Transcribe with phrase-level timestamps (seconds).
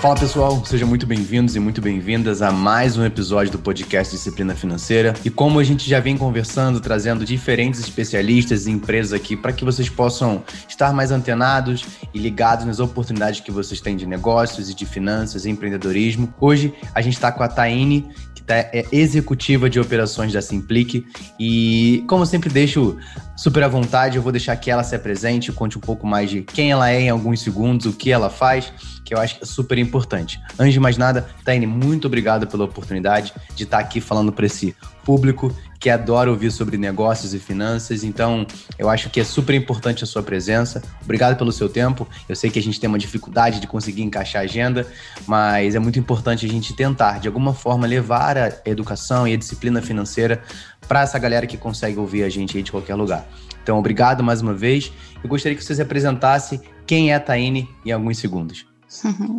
[0.00, 4.54] Fala pessoal, sejam muito bem-vindos e muito bem-vindas a mais um episódio do podcast Disciplina
[4.54, 5.12] Financeira.
[5.22, 9.62] E como a gente já vem conversando, trazendo diferentes especialistas e empresas aqui para que
[9.62, 14.74] vocês possam estar mais antenados e ligados nas oportunidades que vocês têm de negócios e
[14.74, 16.32] de finanças e empreendedorismo.
[16.40, 18.08] Hoje a gente está com a Taine,
[18.54, 21.06] é executiva de operações da Simplique.
[21.38, 22.96] E como sempre deixo
[23.36, 26.42] super à vontade, eu vou deixar que ela se apresente, conte um pouco mais de
[26.42, 28.72] quem ela é em alguns segundos, o que ela faz
[29.10, 30.40] que eu acho que é super importante.
[30.56, 34.76] Antes de mais nada, Taine, muito obrigado pela oportunidade de estar aqui falando para esse
[35.04, 38.04] público que adora ouvir sobre negócios e finanças.
[38.04, 38.46] Então,
[38.78, 40.82] eu acho que é super importante a sua presença.
[41.02, 42.06] Obrigado pelo seu tempo.
[42.28, 44.86] Eu sei que a gente tem uma dificuldade de conseguir encaixar a agenda,
[45.26, 49.36] mas é muito importante a gente tentar, de alguma forma, levar a educação e a
[49.38, 50.42] disciplina financeira
[50.86, 53.26] para essa galera que consegue ouvir a gente aí de qualquer lugar.
[53.62, 54.92] Então, obrigado mais uma vez.
[55.24, 58.69] Eu gostaria que você se apresentasse quem é a Taine em alguns segundos.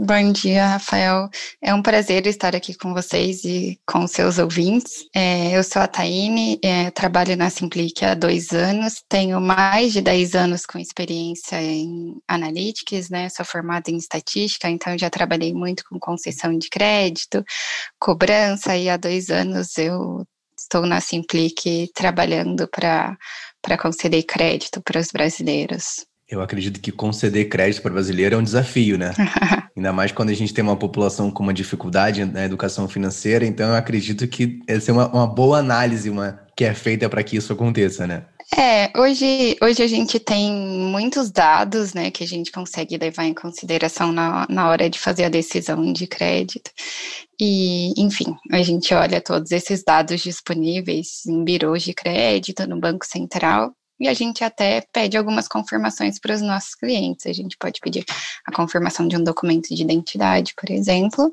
[0.06, 1.30] Bom dia, Rafael.
[1.62, 5.06] É um prazer estar aqui com vocês e com seus ouvintes.
[5.14, 10.02] É, eu sou a Taine, é, trabalho na Simplique há dois anos, tenho mais de
[10.02, 13.28] dez anos com experiência em analytics, né?
[13.28, 17.44] Sou formada em estatística, então já trabalhei muito com concessão de crédito,
[18.00, 20.26] cobrança, e há dois anos eu
[20.58, 23.18] estou na Simplique trabalhando para
[23.78, 26.06] conceder crédito para os brasileiros.
[26.32, 29.14] Eu acredito que conceder crédito para brasileiro é um desafio, né?
[29.76, 33.68] Ainda mais quando a gente tem uma população com uma dificuldade na educação financeira, então
[33.68, 37.36] eu acredito que essa é uma, uma boa análise uma, que é feita para que
[37.36, 38.24] isso aconteça, né?
[38.58, 43.34] É, hoje, hoje a gente tem muitos dados, né, que a gente consegue levar em
[43.34, 46.70] consideração na, na hora de fazer a decisão de crédito.
[47.40, 53.06] E, enfim, a gente olha todos esses dados disponíveis em birôs de crédito, no Banco
[53.06, 57.28] Central, e a gente até pede algumas confirmações para os nossos clientes.
[57.28, 58.04] A gente pode pedir
[58.44, 61.32] a confirmação de um documento de identidade, por exemplo,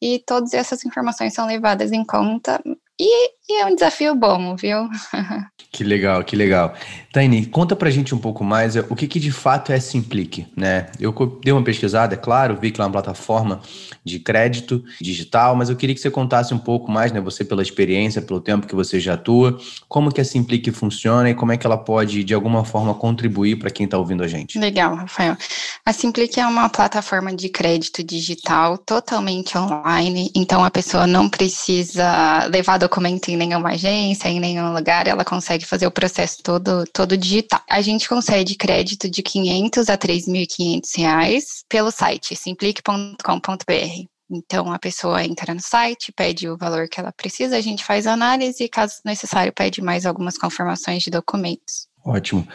[0.00, 2.62] e todas essas informações são levadas em conta
[3.00, 4.88] e, e, é um desafio bom, viu?
[5.74, 6.72] que legal, que legal.
[7.12, 10.86] Taini, conta pra gente um pouco mais o que, que de fato é Simplique, né?
[11.00, 11.12] Eu
[11.42, 13.60] dei uma pesquisada, é claro, vi que é uma plataforma
[14.04, 17.20] de crédito digital, mas eu queria que você contasse um pouco mais, né?
[17.20, 19.58] Você pela experiência, pelo tempo que você já atua,
[19.88, 23.56] como que a Simplique funciona e como é que ela pode, de alguma forma, contribuir
[23.56, 24.58] para quem está ouvindo a gente.
[24.58, 25.36] Legal, Rafael.
[25.84, 32.46] A Simplique é uma plataforma de crédito digital totalmente online, então a pessoa não precisa
[32.46, 37.16] levar documento em nenhuma agência, em nenhum lugar, ela consegue fazer o processo todo, todo
[37.16, 37.60] digital.
[37.68, 44.14] A gente concede crédito de 500 a 3.500 reais pelo site simplique.com.br.
[44.30, 48.06] Então, a pessoa entra no site, pede o valor que ela precisa, a gente faz
[48.06, 51.86] a análise e, caso necessário, pede mais algumas confirmações de documentos.
[52.04, 52.46] Ótimo.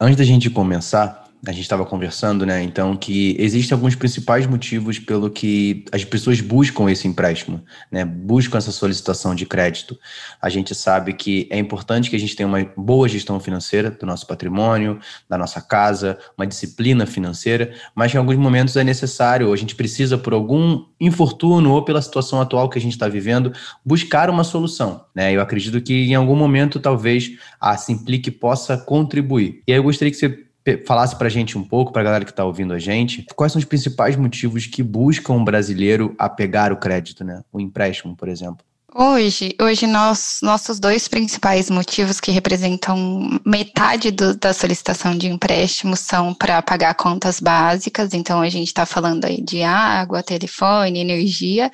[0.00, 2.62] Antes da gente começar, a gente estava conversando, né?
[2.62, 8.04] Então, que existem alguns principais motivos pelo que as pessoas buscam esse empréstimo, né?
[8.04, 9.98] Buscam essa solicitação de crédito.
[10.40, 14.06] A gente sabe que é importante que a gente tenha uma boa gestão financeira do
[14.06, 19.56] nosso patrimônio, da nossa casa, uma disciplina financeira, mas em alguns momentos é necessário, a
[19.56, 23.52] gente precisa, por algum infortúnio ou pela situação atual que a gente está vivendo,
[23.84, 25.34] buscar uma solução, né?
[25.34, 29.62] Eu acredito que em algum momento, talvez, a Simplique possa contribuir.
[29.66, 30.43] E aí eu gostaria que você
[30.86, 33.52] falasse para a gente um pouco, para a galera que está ouvindo a gente, quais
[33.52, 37.42] são os principais motivos que buscam um brasileiro a pegar o crédito, né?
[37.52, 38.64] O empréstimo, por exemplo.
[38.96, 45.96] Hoje, hoje nós, nossos dois principais motivos que representam metade do, da solicitação de empréstimo
[45.96, 51.72] são para pagar contas básicas, então a gente está falando aí de água, telefone, energia,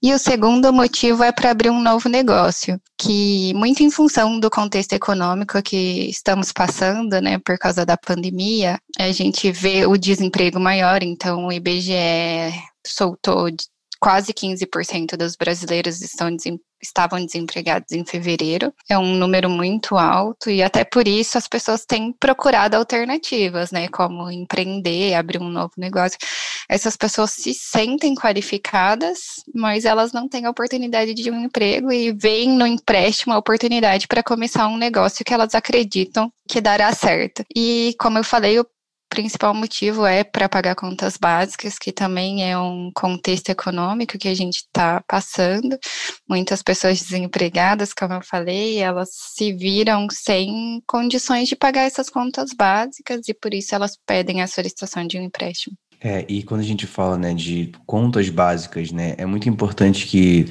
[0.00, 4.48] e o segundo motivo é para abrir um novo negócio, que muito em função do
[4.48, 10.60] contexto econômico que estamos passando, né, por causa da pandemia, a gente vê o desemprego
[10.60, 11.92] maior, então o IBGE
[12.86, 13.48] soltou
[14.02, 18.74] quase 15% dos brasileiros estão desem, estavam desempregados em fevereiro.
[18.90, 23.86] É um número muito alto e até por isso as pessoas têm procurado alternativas, né,
[23.86, 26.18] como empreender, abrir um novo negócio.
[26.68, 29.18] Essas pessoas se sentem qualificadas,
[29.54, 34.08] mas elas não têm a oportunidade de um emprego e veem no empréstimo a oportunidade
[34.08, 37.44] para começar um negócio que elas acreditam que dará certo.
[37.54, 38.66] E como eu falei, o
[39.12, 44.34] principal motivo é para pagar contas básicas, que também é um contexto econômico que a
[44.34, 45.78] gente está passando.
[46.26, 52.54] Muitas pessoas desempregadas, como eu falei, elas se viram sem condições de pagar essas contas
[52.56, 55.76] básicas e por isso elas pedem a solicitação de um empréstimo.
[56.02, 60.46] É, e quando a gente fala, né, de contas básicas, né, é muito importante que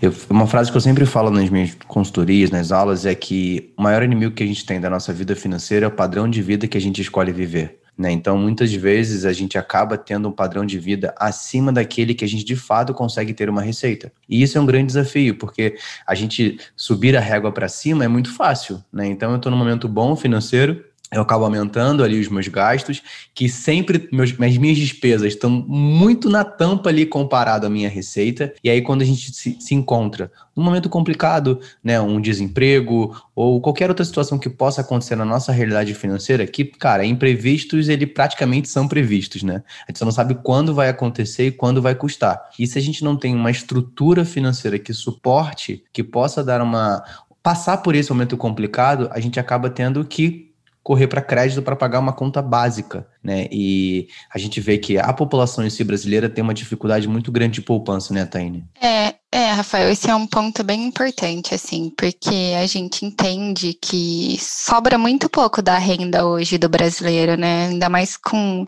[0.00, 3.82] eu, uma frase que eu sempre falo nas minhas consultorias, nas aulas, é que o
[3.82, 6.66] maior inimigo que a gente tem da nossa vida financeira é o padrão de vida
[6.66, 7.85] que a gente escolhe viver.
[7.96, 8.12] Né?
[8.12, 12.28] Então, muitas vezes a gente acaba tendo um padrão de vida acima daquele que a
[12.28, 14.12] gente de fato consegue ter uma receita.
[14.28, 15.76] E isso é um grande desafio, porque
[16.06, 18.84] a gente subir a régua para cima é muito fácil.
[18.92, 19.06] Né?
[19.06, 23.00] Então, eu estou num momento bom financeiro, eu acabo aumentando ali os meus gastos,
[23.32, 28.52] que sempre meus, as minhas despesas estão muito na tampa ali comparado à minha receita.
[28.62, 33.60] E aí, quando a gente se, se, encontra num momento complicado, né, um desemprego ou
[33.60, 38.68] qualquer outra situação que possa acontecer na nossa realidade financeira, que, cara, imprevistos, ele praticamente
[38.68, 39.62] são previstos, né?
[39.86, 42.50] A gente só não sabe quando vai acontecer e quando vai custar.
[42.58, 47.04] E se a gente não tem uma estrutura financeira que suporte, que possa dar uma,
[47.46, 50.45] passar por esse momento complicado, a gente acaba tendo que
[50.86, 53.48] correr para crédito para pagar uma conta básica, né?
[53.50, 57.54] E a gente vê que a população em si brasileira tem uma dificuldade muito grande
[57.54, 58.64] de poupança, né, Taine?
[58.80, 64.36] É, é, Rafael, esse é um ponto bem importante, assim, porque a gente entende que
[64.38, 67.66] sobra muito pouco da renda hoje do brasileiro, né?
[67.66, 68.64] Ainda mais com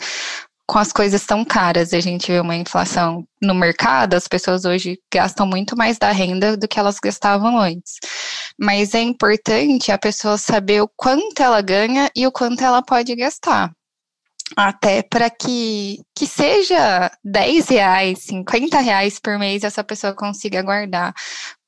[0.67, 4.99] com as coisas tão caras, a gente vê uma inflação no mercado, as pessoas hoje
[5.11, 7.95] gastam muito mais da renda do que elas gastavam antes.
[8.59, 13.15] Mas é importante a pessoa saber o quanto ela ganha e o quanto ela pode
[13.15, 13.73] gastar.
[14.57, 21.15] Até para que, que seja 10 reais, 50 reais por mês, essa pessoa consiga guardar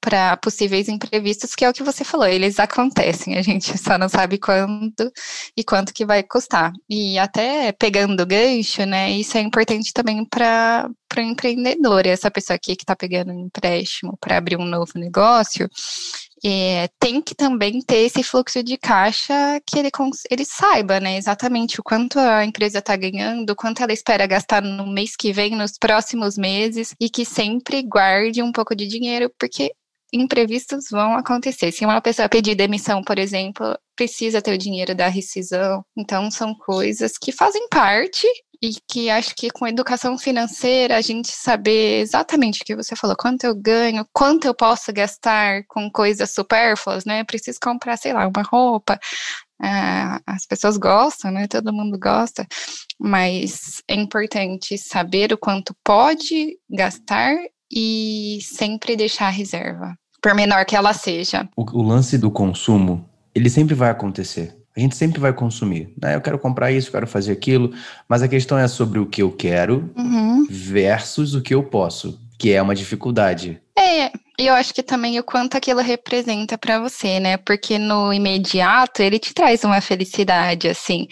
[0.01, 4.09] para possíveis imprevistos, que é o que você falou, eles acontecem, a gente só não
[4.09, 5.13] sabe quando
[5.57, 6.73] e quanto que vai custar.
[6.89, 12.75] E até pegando gancho, né, isso é importante também para o empreendedor, essa pessoa aqui
[12.77, 15.69] que está pegando um empréstimo para abrir um novo negócio,
[16.45, 19.91] é, tem que também ter esse fluxo de caixa que ele,
[20.31, 24.87] ele saiba, né, exatamente o quanto a empresa está ganhando, quanto ela espera gastar no
[24.87, 29.73] mês que vem, nos próximos meses, e que sempre guarde um pouco de dinheiro, porque
[30.13, 31.73] imprevistos vão acontecer.
[31.73, 35.85] Se uma pessoa pedir demissão, por exemplo, precisa ter o dinheiro da rescisão.
[35.97, 38.27] Então, são coisas que fazem parte
[38.63, 43.17] e que acho que com educação financeira a gente saber exatamente o que você falou,
[43.17, 47.25] quanto eu ganho, quanto eu posso gastar com coisas supérfluas, né?
[47.25, 48.99] Preciso comprar, sei lá, uma roupa.
[49.63, 51.47] Ah, as pessoas gostam, né?
[51.47, 52.47] Todo mundo gosta,
[52.99, 57.35] mas é importante saber o quanto pode gastar
[57.73, 61.49] e sempre deixar reserva, por menor que ela seja.
[61.57, 64.60] O, o lance do consumo, ele sempre vai acontecer.
[64.77, 65.93] A gente sempre vai consumir.
[66.01, 66.15] Né?
[66.15, 67.73] Eu quero comprar isso, quero fazer aquilo,
[68.09, 70.47] mas a questão é sobre o que eu quero uhum.
[70.49, 73.61] versus o que eu posso, que é uma dificuldade.
[73.77, 77.37] É, e eu acho que também o quanto aquilo representa para você, né?
[77.37, 81.09] Porque no imediato ele te traz uma felicidade, assim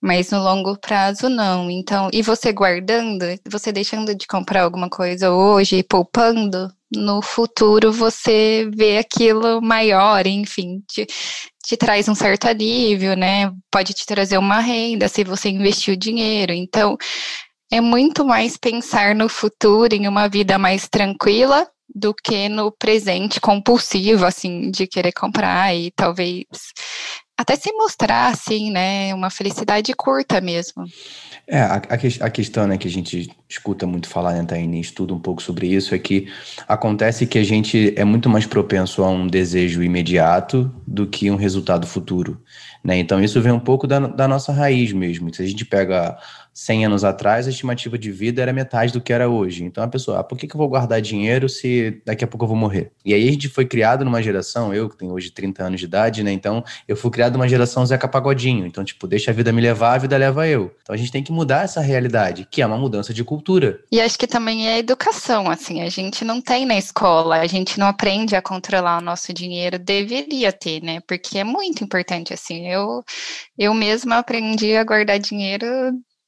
[0.00, 1.70] mas no longo prazo não.
[1.70, 8.68] Então, e você guardando, você deixando de comprar alguma coisa hoje, poupando, no futuro você
[8.74, 11.06] vê aquilo maior, enfim, te,
[11.62, 13.52] te traz um certo alívio, né?
[13.70, 16.52] Pode te trazer uma renda se você investir o dinheiro.
[16.52, 16.96] Então,
[17.70, 23.40] é muito mais pensar no futuro, em uma vida mais tranquila, do que no presente
[23.40, 26.44] compulsivo, assim, de querer comprar e talvez
[27.40, 30.84] até se mostrar, assim, né, uma felicidade curta mesmo.
[31.46, 35.14] É, a, a, a questão né, que a gente escuta muito falar, né, Taini, estuda
[35.14, 36.30] um pouco sobre isso, é que
[36.68, 41.36] acontece que a gente é muito mais propenso a um desejo imediato do que um
[41.36, 42.38] resultado futuro.
[42.84, 42.98] Né?
[42.98, 45.34] Então, isso vem um pouco da, da nossa raiz mesmo.
[45.34, 46.18] Se a gente pega
[46.52, 49.64] 100 anos atrás, a estimativa de vida era metade do que era hoje.
[49.64, 52.44] Então a pessoa, ah, por que, que eu vou guardar dinheiro se daqui a pouco
[52.44, 52.92] eu vou morrer?
[53.04, 55.86] E aí a gente foi criado numa geração, eu que tenho hoje 30 anos de
[55.86, 56.32] idade, né?
[56.32, 58.66] Então eu fui criado numa geração Zeca Pagodinho.
[58.66, 60.74] Então, tipo, deixa a vida me levar, a vida leva eu.
[60.82, 63.80] Então a gente tem que mudar essa realidade, que é uma mudança de cultura.
[63.90, 67.78] E acho que também é educação, assim, a gente não tem na escola, a gente
[67.78, 71.00] não aprende a controlar o nosso dinheiro, deveria ter, né?
[71.06, 72.68] Porque é muito importante, assim.
[72.68, 73.02] Eu,
[73.58, 75.66] eu mesma aprendi a guardar dinheiro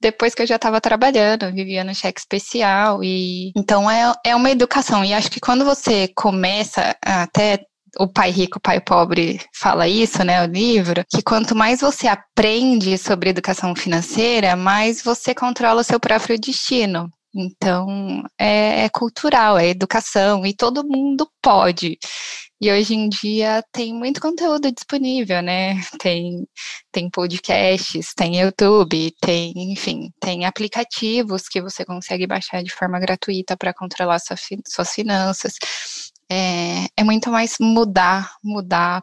[0.02, 4.50] depois que eu já estava trabalhando, vivia no cheque especial e então é, é uma
[4.50, 7.60] educação e acho que quando você começa até
[7.98, 12.08] o pai rico, o pai pobre fala isso, né, o livro, que quanto mais você
[12.08, 17.10] aprende sobre educação financeira, mais você controla o seu próprio destino.
[17.34, 21.98] Então, é, é cultural, é educação e todo mundo pode.
[22.60, 25.80] E hoje em dia tem muito conteúdo disponível, né?
[25.98, 26.46] Tem,
[26.92, 33.56] tem podcasts, tem YouTube, tem, enfim, tem aplicativos que você consegue baixar de forma gratuita
[33.56, 34.36] para controlar sua,
[34.66, 35.54] suas finanças.
[36.30, 39.02] É, é muito mais mudar, mudar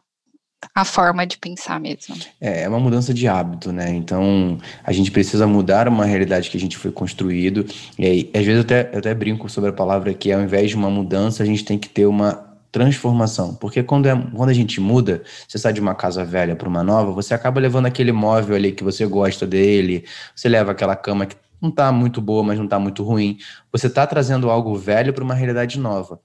[0.76, 2.16] a forma de pensar mesmo.
[2.40, 3.90] É, é uma mudança de hábito, né?
[3.94, 7.66] Então, a gente precisa mudar uma realidade que a gente foi construído.
[7.98, 10.70] E aí, às vezes eu até, eu até brinco sobre a palavra que ao invés
[10.70, 13.56] de uma mudança, a gente tem que ter uma transformação.
[13.56, 16.84] Porque quando, é, quando a gente muda, você sai de uma casa velha para uma
[16.84, 21.26] nova, você acaba levando aquele móvel ali que você gosta dele, você leva aquela cama
[21.26, 23.38] que não está muito boa, mas não está muito ruim.
[23.72, 26.20] Você está trazendo algo velho para uma realidade nova.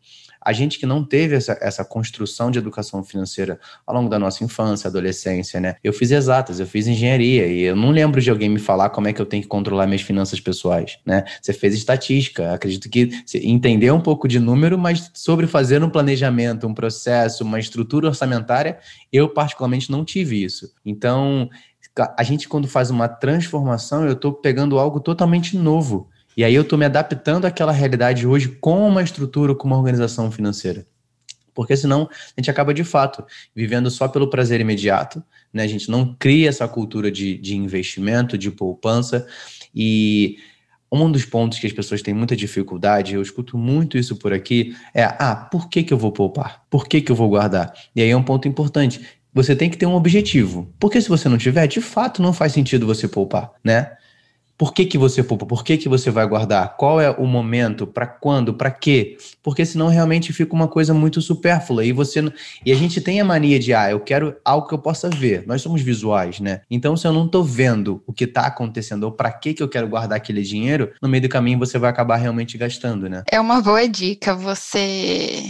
[0.44, 4.44] A gente que não teve essa, essa construção de educação financeira ao longo da nossa
[4.44, 5.76] infância, adolescência, né?
[5.82, 9.08] Eu fiz exatas, eu fiz engenharia e eu não lembro de alguém me falar como
[9.08, 11.24] é que eu tenho que controlar minhas finanças pessoais, né?
[11.40, 13.10] Você fez estatística, acredito que
[13.42, 18.78] entendeu um pouco de número, mas sobre fazer um planejamento, um processo, uma estrutura orçamentária,
[19.12, 20.72] eu particularmente não tive isso.
[20.84, 21.48] Então,
[22.16, 26.62] a gente quando faz uma transformação, eu estou pegando algo totalmente novo e aí eu
[26.62, 30.86] estou me adaptando àquela realidade hoje com uma estrutura, com uma organização financeira.
[31.54, 33.24] Porque senão a gente acaba de fato
[33.54, 35.22] vivendo só pelo prazer imediato,
[35.52, 35.62] né?
[35.62, 39.26] A gente não cria essa cultura de, de investimento, de poupança.
[39.72, 40.38] E
[40.90, 44.76] um dos pontos que as pessoas têm muita dificuldade, eu escuto muito isso por aqui,
[44.92, 46.64] é: ah, por que, que eu vou poupar?
[46.68, 47.72] Por que, que eu vou guardar?
[47.94, 49.00] E aí é um ponto importante.
[49.32, 50.72] Você tem que ter um objetivo.
[50.78, 53.92] Porque se você não tiver, de fato não faz sentido você poupar, né?
[54.56, 55.44] Por que, que você poupa?
[55.44, 56.76] Por que, que você vai guardar?
[56.76, 57.86] Qual é o momento?
[57.86, 58.54] Para quando?
[58.54, 59.16] Para quê?
[59.42, 61.84] Porque senão realmente fica uma coisa muito supérflua.
[61.84, 62.32] E você
[62.64, 65.44] e a gente tem a mania de, ah, eu quero algo que eu possa ver.
[65.46, 66.60] Nós somos visuais, né?
[66.70, 69.68] Então, se eu não estou vendo o que está acontecendo ou para que, que eu
[69.68, 73.24] quero guardar aquele dinheiro, no meio do caminho você vai acabar realmente gastando, né?
[73.30, 75.42] É uma boa dica você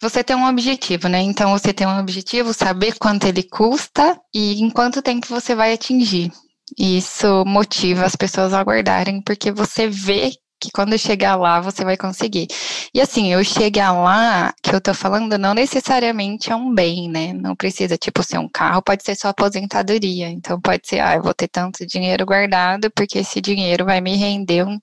[0.00, 1.20] você tem um objetivo, né?
[1.20, 5.74] Então você tem um objetivo, saber quanto ele custa e em quanto tempo você vai
[5.74, 6.32] atingir.
[6.78, 11.84] E isso motiva as pessoas a aguardarem, porque você vê que quando chegar lá você
[11.84, 12.46] vai conseguir.
[12.94, 17.32] E assim, eu chegar lá, que eu tô falando, não necessariamente é um bem, né?
[17.32, 20.28] Não precisa, tipo, ser um carro, pode ser só aposentadoria.
[20.28, 24.16] Então pode ser, ah, eu vou ter tanto dinheiro guardado, porque esse dinheiro vai me
[24.16, 24.78] render um,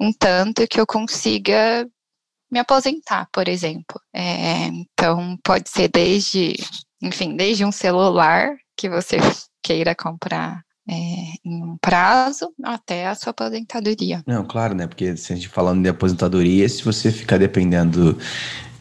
[0.00, 1.86] um tanto que eu consiga
[2.50, 4.00] me aposentar, por exemplo.
[4.14, 6.54] É, então pode ser desde,
[7.02, 9.18] enfim, desde um celular que você
[9.62, 10.94] queira comprar é,
[11.44, 14.22] em um prazo até a sua aposentadoria.
[14.26, 14.86] Não, claro, né?
[14.86, 18.18] Porque se a gente falando de aposentadoria, se você ficar dependendo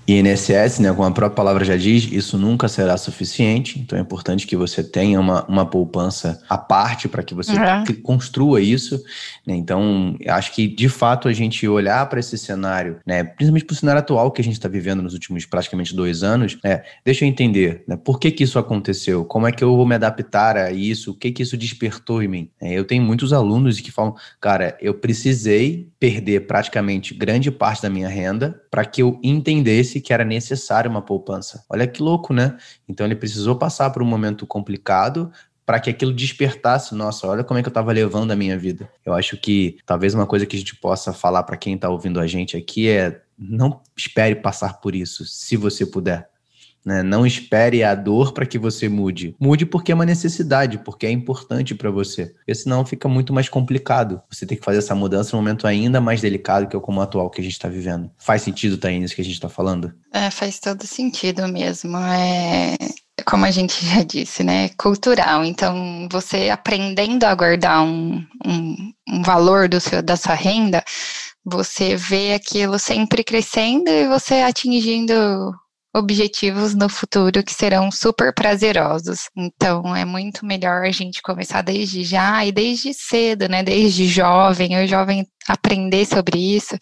[0.08, 4.46] INSS, né, como a própria palavra já diz, isso nunca será suficiente, então é importante
[4.46, 7.84] que você tenha uma, uma poupança à parte para que você é.
[8.04, 9.02] construa isso.
[9.46, 9.56] Né?
[9.56, 13.78] Então, acho que de fato a gente olhar para esse cenário, né, principalmente para o
[13.78, 17.30] cenário atual que a gente está vivendo nos últimos praticamente dois anos, né, deixa eu
[17.30, 20.72] entender né, por que, que isso aconteceu, como é que eu vou me adaptar a
[20.72, 22.50] isso, o que, que isso despertou em mim.
[22.62, 27.90] É, eu tenho muitos alunos que falam, cara, eu precisei perder praticamente grande parte da
[27.90, 31.64] minha renda para que eu entendesse disse que era necessária uma poupança.
[31.70, 32.58] Olha que louco, né?
[32.88, 35.32] Então ele precisou passar por um momento complicado
[35.66, 38.88] para que aquilo despertasse, nossa, olha como é que eu estava levando a minha vida.
[39.04, 42.20] Eu acho que talvez uma coisa que a gente possa falar para quem está ouvindo
[42.20, 46.30] a gente aqui é não espere passar por isso, se você puder.
[46.86, 47.02] Né?
[47.02, 49.36] Não espere a dor para que você mude.
[49.40, 52.28] Mude porque é uma necessidade, porque é importante para você.
[52.28, 54.22] Porque senão fica muito mais complicado.
[54.30, 57.02] Você tem que fazer essa mudança num momento ainda mais delicado que é o como
[57.02, 58.12] atual que a gente está vivendo.
[58.18, 59.92] Faz sentido, Thaís, que a gente está falando?
[60.14, 61.98] É, faz todo sentido mesmo.
[61.98, 62.78] É
[63.26, 65.44] como a gente já disse, né, cultural.
[65.44, 70.84] Então, você aprendendo a guardar um, um, um valor do seu, da sua renda,
[71.44, 75.54] você vê aquilo sempre crescendo e você atingindo
[75.96, 79.30] objetivos no futuro que serão super prazerosos.
[79.36, 83.64] Então é muito melhor a gente começar desde já e desde cedo, né?
[83.64, 86.76] Desde jovem, o jovem aprender sobre isso.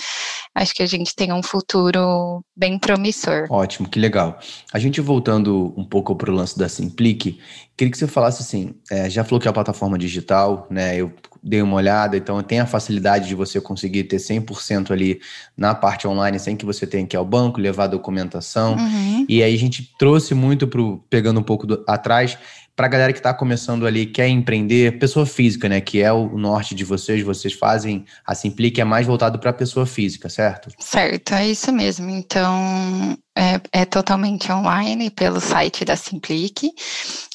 [0.56, 3.48] Acho que a gente tem um futuro bem promissor.
[3.50, 4.40] Ótimo, que legal.
[4.72, 7.40] A gente voltando um pouco para o lance da Simplique,
[7.76, 10.96] queria que você falasse assim, é, já falou que é a plataforma digital, né?
[10.96, 11.12] Eu
[11.44, 15.20] dei uma olhada, então tem a facilidade de você conseguir ter 100% ali
[15.58, 18.76] na parte online, sem que você tenha que ir ao banco, levar documentação.
[18.76, 19.26] Uhum.
[19.28, 22.38] E aí a gente trouxe muito pro pegando um pouco do, atrás
[22.76, 25.80] para a galera que está começando ali, quer empreender, pessoa física, né?
[25.80, 29.54] Que é o norte de vocês, vocês fazem a Simplique, é mais voltado para a
[29.54, 30.70] pessoa física, certo?
[30.80, 32.10] Certo, é isso mesmo.
[32.10, 36.72] Então, é, é, totalmente online pelo site da Simplique.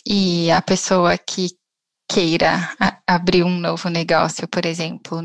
[0.07, 1.49] E a pessoa que
[2.09, 2.71] queira
[3.07, 5.21] abrir um novo negócio, por exemplo,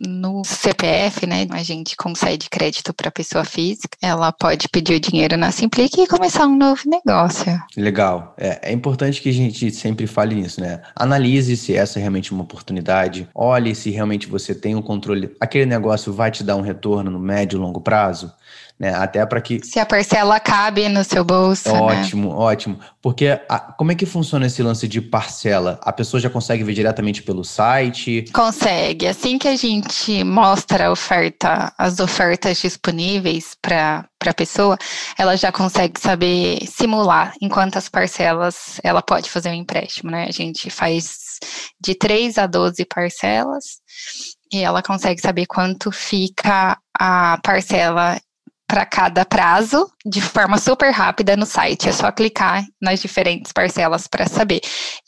[0.00, 5.36] no CPF, né, a gente concede crédito para pessoa física, ela pode pedir o dinheiro
[5.36, 7.60] na Simplique e começar um novo negócio.
[7.76, 8.34] Legal.
[8.38, 10.80] É, é importante que a gente sempre fale nisso, né?
[10.96, 15.66] Analise se essa é realmente uma oportunidade, olhe se realmente você tem um controle, aquele
[15.66, 18.32] negócio vai te dar um retorno no médio e longo prazo,
[18.80, 18.94] né?
[18.94, 19.60] Até para que.
[19.62, 21.70] Se a parcela cabe no seu bolso.
[21.70, 21.78] Né?
[21.78, 22.34] Ótimo, né?
[22.34, 22.80] ótimo.
[23.02, 25.78] Porque a, como é que funciona esse lance de parcela?
[25.82, 28.24] A pessoa já consegue ver diretamente pelo site?
[28.32, 29.06] Consegue.
[29.06, 34.78] Assim que a gente mostra a oferta, as ofertas disponíveis para a pessoa,
[35.18, 40.24] ela já consegue saber simular em quantas parcelas ela pode fazer um empréstimo, né?
[40.26, 41.38] A gente faz
[41.78, 43.64] de 3 a 12 parcelas
[44.50, 48.18] e ela consegue saber quanto fica a parcela
[48.70, 51.88] para cada prazo de forma super rápida no site.
[51.88, 54.60] É só clicar nas diferentes parcelas para saber.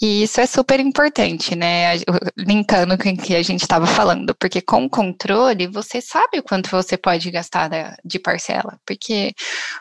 [0.03, 1.93] E isso é super importante, né?
[2.37, 6.69] Linkando com o que a gente estava falando, porque com controle você sabe o quanto
[6.69, 7.71] você pode gastar
[8.05, 9.33] de parcela, porque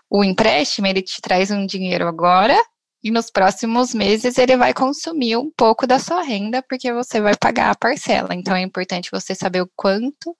[0.07, 2.55] o empréstimo ele te traz um dinheiro agora.
[3.03, 7.33] E nos próximos meses ele vai consumir um pouco da sua renda, porque você vai
[7.35, 8.35] pagar a parcela.
[8.35, 10.37] Então é importante você saber o quanto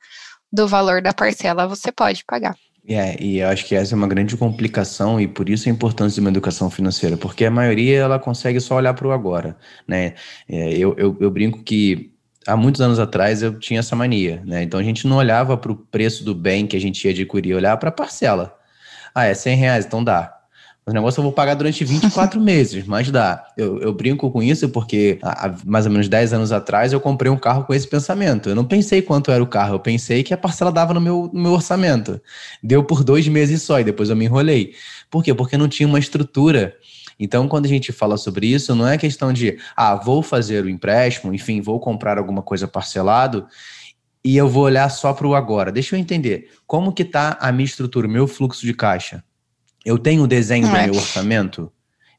[0.54, 2.56] do valor da parcela você pode pagar.
[2.88, 6.16] É, e eu acho que essa é uma grande complicação e por isso a importância
[6.16, 9.56] de uma educação financeira, porque a maioria ela consegue só olhar para o agora,
[9.88, 10.16] né?
[10.50, 12.12] É, eu, eu, eu brinco que
[12.48, 14.64] há muitos anos atrás eu tinha essa mania, né?
[14.64, 17.54] Então a gente não olhava para o preço do bem que a gente ia adquirir,
[17.56, 18.58] olhava para a parcela.
[19.14, 20.41] Ah, é 100 reais, então dá.
[20.84, 23.46] O negócio eu vou pagar durante 24 meses, mas dá.
[23.56, 27.32] Eu, eu brinco com isso porque há mais ou menos 10 anos atrás eu comprei
[27.32, 28.50] um carro com esse pensamento.
[28.50, 31.30] Eu não pensei quanto era o carro, eu pensei que a parcela dava no meu,
[31.32, 32.20] no meu orçamento.
[32.64, 34.74] Deu por dois meses só e depois eu me enrolei.
[35.10, 35.34] Por quê?
[35.34, 36.76] Porque não tinha uma estrutura.
[37.20, 40.70] Então, quando a gente fala sobre isso, não é questão de, ah, vou fazer o
[40.70, 43.46] empréstimo, enfim, vou comprar alguma coisa parcelado
[44.24, 45.72] e eu vou olhar só para o agora.
[45.72, 49.24] Deixa eu entender, como que está a minha estrutura, o meu fluxo de caixa?
[49.86, 51.72] Eu tenho o desenho do meu orçamento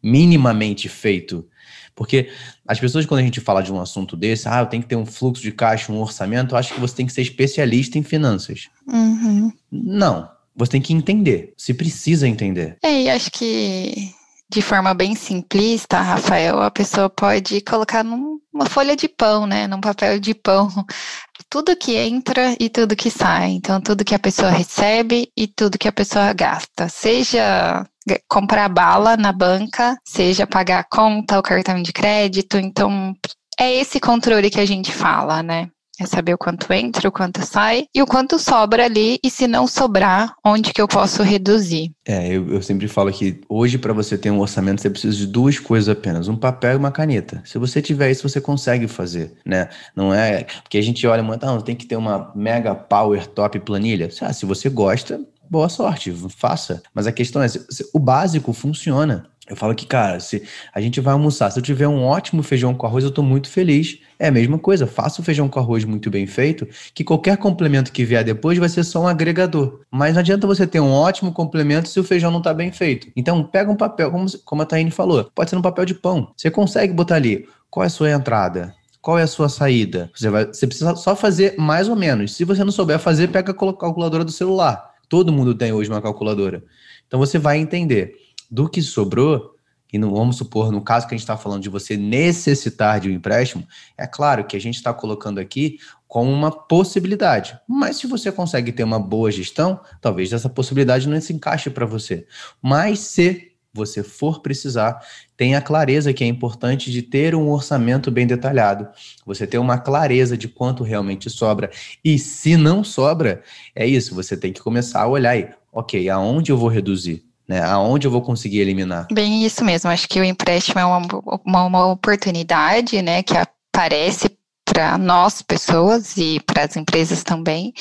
[0.02, 1.46] minimamente feito.
[1.94, 2.30] Porque
[2.66, 4.96] as pessoas, quando a gente fala de um assunto desse, ah, eu tenho que ter
[4.96, 8.02] um fluxo de caixa, um orçamento, eu acho que você tem que ser especialista em
[8.02, 8.68] finanças.
[8.86, 9.52] Uhum.
[9.70, 10.30] Não.
[10.56, 11.52] Você tem que entender.
[11.56, 12.76] Se precisa entender.
[12.82, 14.12] É, e acho que
[14.52, 19.66] de forma bem simplista, Rafael, a pessoa pode colocar numa folha de pão, né?
[19.66, 20.68] Num papel de pão,
[21.48, 23.52] tudo que entra e tudo que sai.
[23.52, 26.86] Então, tudo que a pessoa recebe e tudo que a pessoa gasta.
[26.90, 27.86] Seja
[28.28, 32.58] comprar bala na banca, seja pagar a conta, o cartão de crédito.
[32.58, 33.14] Então,
[33.58, 35.70] é esse controle que a gente fala, né?
[36.02, 39.46] É saber o quanto entra, o quanto sai e o quanto sobra ali, e se
[39.46, 41.92] não sobrar, onde que eu posso reduzir.
[42.04, 45.28] É, eu, eu sempre falo que hoje, para você ter um orçamento, você precisa de
[45.28, 47.40] duas coisas apenas: um papel e uma caneta.
[47.44, 49.68] Se você tiver isso, você consegue fazer, né?
[49.94, 50.44] Não é.
[50.64, 54.08] Porque a gente olha muito, ah, tem que ter uma mega power top planilha.
[54.20, 56.82] Ah, se você gosta, boa sorte, faça.
[56.92, 57.46] Mas a questão é:
[57.94, 59.26] o básico funciona.
[59.52, 62.72] Eu falo que, cara, se a gente vai almoçar, se eu tiver um ótimo feijão
[62.72, 63.98] com arroz, eu tô muito feliz.
[64.18, 67.92] É a mesma coisa, faça o feijão com arroz muito bem feito, que qualquer complemento
[67.92, 69.80] que vier depois vai ser só um agregador.
[69.90, 73.08] Mas não adianta você ter um ótimo complemento se o feijão não tá bem feito.
[73.14, 76.32] Então, pega um papel, como, como a Taine falou, pode ser um papel de pão.
[76.34, 80.10] Você consegue botar ali qual é a sua entrada, qual é a sua saída.
[80.14, 82.34] Você, vai, você precisa só fazer mais ou menos.
[82.34, 84.92] Se você não souber fazer, pega a calculadora do celular.
[85.10, 86.64] Todo mundo tem hoje uma calculadora.
[87.06, 88.21] Então você vai entender
[88.52, 89.56] do que sobrou,
[89.90, 93.08] e não, vamos supor, no caso que a gente está falando de você necessitar de
[93.08, 97.58] um empréstimo, é claro que a gente está colocando aqui como uma possibilidade.
[97.66, 101.86] Mas se você consegue ter uma boa gestão, talvez essa possibilidade não se encaixe para
[101.86, 102.26] você.
[102.60, 105.00] Mas se você for precisar,
[105.34, 108.86] tenha clareza que é importante de ter um orçamento bem detalhado.
[109.24, 111.70] Você ter uma clareza de quanto realmente sobra.
[112.04, 113.42] E se não sobra,
[113.74, 117.31] é isso, você tem que começar a olhar aí, ok, aonde eu vou reduzir?
[117.46, 117.62] Né?
[117.62, 119.06] Aonde eu vou conseguir eliminar?
[119.12, 119.90] Bem, isso mesmo.
[119.90, 121.02] Acho que o empréstimo é uma,
[121.44, 124.30] uma, uma oportunidade, né, que aparece
[124.64, 127.74] para nós, pessoas, e para as empresas também,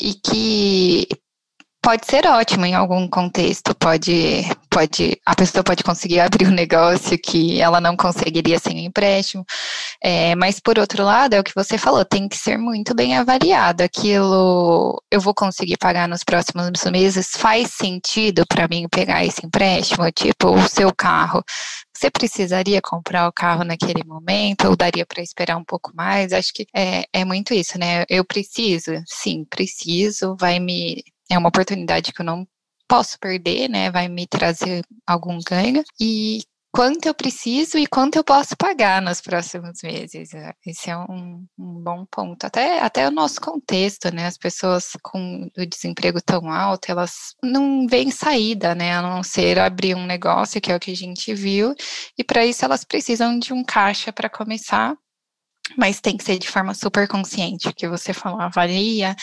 [0.00, 1.06] e que
[1.86, 7.16] pode ser ótimo em algum contexto, pode, pode, a pessoa pode conseguir abrir um negócio
[7.16, 9.44] que ela não conseguiria sem um empréstimo,
[10.02, 13.16] é, mas por outro lado, é o que você falou, tem que ser muito bem
[13.16, 13.84] avaliado.
[13.84, 20.10] Aquilo eu vou conseguir pagar nos próximos meses, faz sentido para mim pegar esse empréstimo,
[20.10, 21.44] tipo o seu carro.
[21.96, 26.32] Você precisaria comprar o carro naquele momento ou daria para esperar um pouco mais?
[26.32, 28.04] Acho que é, é muito isso, né?
[28.08, 32.46] Eu preciso, sim, preciso, vai me é uma oportunidade que eu não
[32.88, 33.90] posso perder, né?
[33.90, 35.82] Vai me trazer algum ganho.
[36.00, 36.42] E
[36.76, 40.28] quanto eu preciso e quanto eu posso pagar nos próximos meses.
[40.66, 42.44] Esse é um, um, bom ponto.
[42.44, 44.26] Até, até o nosso contexto, né?
[44.26, 48.94] As pessoas com o desemprego tão alto, elas não veem saída, né?
[48.94, 51.74] A não ser abrir um negócio, que é o que a gente viu,
[52.18, 54.94] e para isso elas precisam de um caixa para começar
[55.76, 59.14] mas tem que ser de forma super consciente, que você falou, avalia,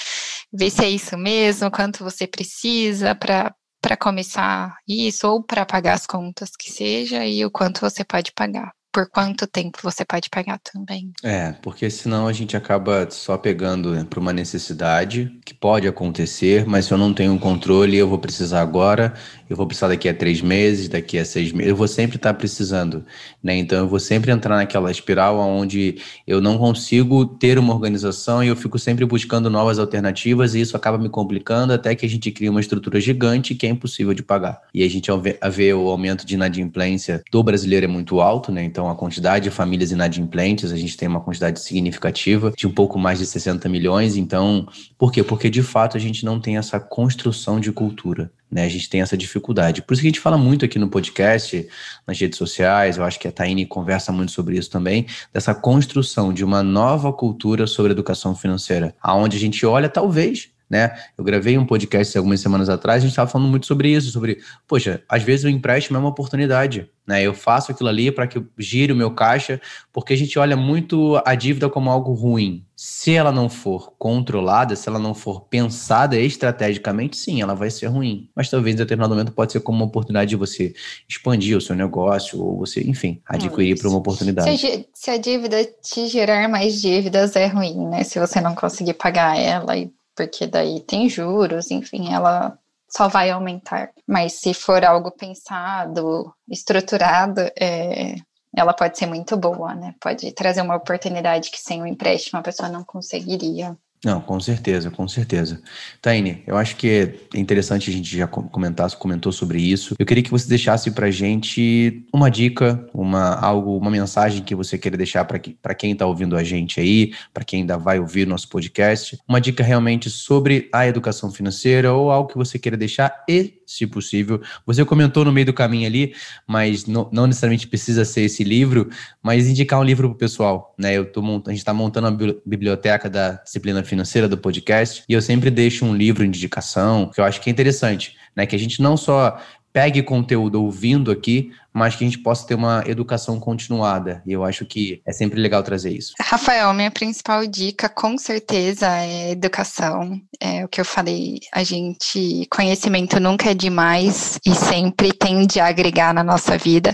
[0.52, 5.94] vê se é isso mesmo, quanto você precisa para para começar isso ou para pagar
[5.96, 10.30] as contas que seja e o quanto você pode pagar por quanto tempo você pode
[10.30, 11.12] pagar também.
[11.24, 16.66] É, porque senão a gente acaba só pegando né, para uma necessidade que pode acontecer,
[16.68, 19.16] mas se eu não tenho um controle, eu vou precisar agora,
[19.50, 22.36] eu vou precisar daqui a três meses, daqui a seis meses, eu vou sempre estar
[22.36, 23.04] precisando,
[23.42, 23.56] né?
[23.56, 28.48] Então eu vou sempre entrar naquela espiral onde eu não consigo ter uma organização e
[28.48, 32.32] eu fico sempre buscando novas alternativas e isso acaba me complicando até que a gente
[32.32, 34.62] cria uma estrutura gigante que é impossível de pagar.
[34.72, 35.10] E a gente
[35.52, 38.64] vê o aumento de inadimplência do brasileiro é muito alto, né?
[38.64, 42.72] Então então, a quantidade de famílias inadimplentes, a gente tem uma quantidade significativa de um
[42.72, 44.18] pouco mais de 60 milhões.
[44.18, 44.68] Então,
[44.98, 45.24] por quê?
[45.24, 48.30] Porque de fato a gente não tem essa construção de cultura.
[48.52, 49.82] Né, a gente tem essa dificuldade.
[49.82, 51.68] Por isso que a gente fala muito aqui no podcast,
[52.06, 56.32] nas redes sociais, eu acho que a Taine conversa muito sobre isso também, dessa construção
[56.32, 60.96] de uma nova cultura sobre educação financeira, aonde a gente olha, talvez, né?
[61.18, 64.40] Eu gravei um podcast algumas semanas atrás, a gente estava falando muito sobre isso, sobre,
[64.68, 67.22] poxa, às vezes o empréstimo é uma oportunidade, né?
[67.22, 71.22] Eu faço aquilo ali para que gire o meu caixa, porque a gente olha muito
[71.26, 72.66] a dívida como algo ruim.
[72.76, 77.88] Se ela não for controlada, se ela não for pensada estrategicamente, sim, ela vai ser
[77.88, 78.30] ruim.
[78.36, 80.74] Mas talvez em determinado momento pode ser como uma oportunidade de você
[81.08, 84.58] expandir o seu negócio, ou você, enfim, adquirir para uma oportunidade.
[84.58, 88.04] Se a, se a dívida te gerar mais dívidas, é ruim, né?
[88.04, 92.58] Se você não conseguir pagar ela e porque daí tem juros, enfim, ela
[92.90, 93.92] só vai aumentar.
[94.08, 98.16] Mas se for algo pensado, estruturado, é,
[98.56, 99.96] ela pode ser muito boa, né?
[100.00, 103.76] Pode trazer uma oportunidade que sem o empréstimo a pessoa não conseguiria.
[104.04, 105.62] Não, com certeza, com certeza.
[106.02, 106.90] Taine, eu acho que
[107.34, 109.96] é interessante a gente já comentar, comentou sobre isso.
[109.98, 114.78] Eu queria que você deixasse pra gente uma dica, uma algo, uma mensagem que você
[114.78, 118.28] queira deixar para que, quem está ouvindo a gente aí, para quem ainda vai ouvir
[118.28, 123.24] nosso podcast, uma dica realmente sobre a educação financeira ou algo que você queira deixar
[123.30, 124.42] e se possível.
[124.66, 126.14] Você comentou no meio do caminho ali,
[126.48, 128.90] mas não, não necessariamente precisa ser esse livro,
[129.22, 130.74] mas indicar um livro para o pessoal.
[130.78, 130.94] Né?
[130.94, 132.12] Eu tô, a gente está montando a
[132.46, 137.20] biblioteca da disciplina financeira do podcast e eu sempre deixo um livro de indicação que
[137.20, 138.46] eu acho que é interessante, né?
[138.46, 139.40] Que a gente não só
[139.74, 144.22] pegue conteúdo ouvindo aqui, mas que a gente possa ter uma educação continuada.
[144.24, 146.14] E eu acho que é sempre legal trazer isso.
[146.22, 150.22] Rafael, minha principal dica, com certeza, é educação.
[150.40, 155.68] É o que eu falei, a gente, conhecimento nunca é demais e sempre tende a
[155.68, 156.94] agregar na nossa vida.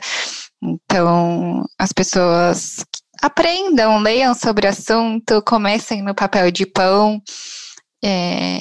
[0.63, 2.85] Então, as pessoas
[3.21, 7.21] aprendam, leiam sobre o assunto, comecem no papel de pão
[8.03, 8.59] é,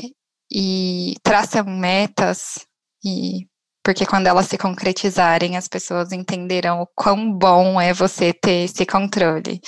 [0.52, 2.66] e traçam metas
[3.04, 3.46] e
[3.88, 8.84] porque quando elas se concretizarem, as pessoas entenderão o quão bom é você ter esse
[8.84, 9.62] controle.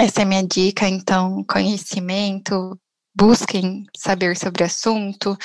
[0.00, 2.76] Essa é minha dica, então, conhecimento,
[3.14, 5.38] busquem saber sobre o assunto,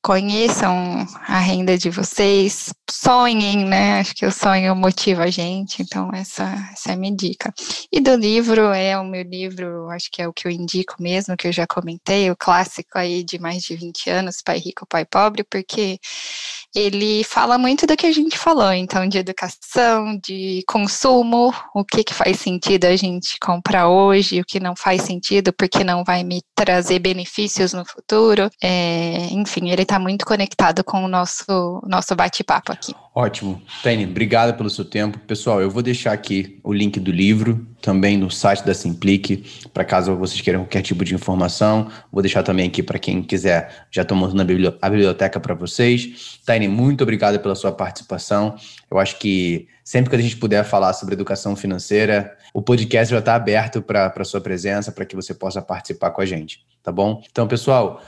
[0.00, 3.98] conheçam a renda de vocês, sonhem, né?
[3.98, 7.52] Acho que o sonho motiva a gente, então essa, essa é a minha dica.
[7.92, 11.36] E do livro, é o meu livro, acho que é o que eu indico mesmo,
[11.36, 15.04] que eu já comentei, o clássico aí de mais de 20 anos, Pai Rico, Pai
[15.04, 15.98] Pobre, porque
[16.74, 22.02] ele fala muito do que a gente falou, então, de educação, de consumo, o que,
[22.02, 26.24] que faz sentido a gente comprar hoje, o que não faz sentido, porque não vai
[26.24, 28.50] me trazer benefícios no futuro.
[28.62, 32.94] É, enfim, ele está muito conectado com o nosso, nosso bate-papo aqui.
[33.14, 33.60] Ótimo.
[33.82, 35.18] Tânia, obrigado pelo seu tempo.
[35.18, 39.84] Pessoal, eu vou deixar aqui o link do livro, também no site da Simplique, para
[39.84, 41.90] caso vocês queiram qualquer tipo de informação.
[42.10, 46.40] Vou deixar também aqui para quem quiser, já estou mostrando a biblioteca para vocês.
[46.46, 48.56] Tânia, muito obrigado pela sua participação.
[48.90, 53.18] Eu acho que sempre que a gente puder falar sobre educação financeira, o podcast já
[53.18, 56.90] está aberto para a sua presença, para que você possa participar com a gente, tá
[56.90, 57.22] bom?
[57.30, 58.02] Então, pessoal,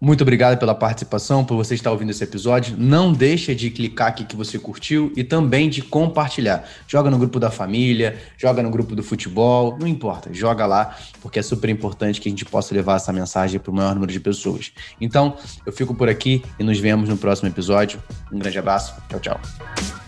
[0.00, 2.76] muito obrigado pela participação, por você estar ouvindo esse episódio.
[2.78, 6.68] Não deixa de clicar aqui que você curtiu e também de compartilhar.
[6.86, 11.38] Joga no grupo da família, joga no grupo do futebol, não importa, joga lá, porque
[11.38, 14.20] é super importante que a gente possa levar essa mensagem para o maior número de
[14.20, 14.72] pessoas.
[15.00, 18.00] Então, eu fico por aqui e nos vemos no próximo episódio.
[18.32, 20.07] Um grande abraço, tchau, tchau.